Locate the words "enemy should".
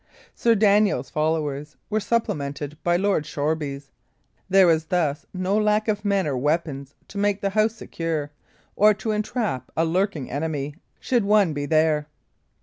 10.31-11.23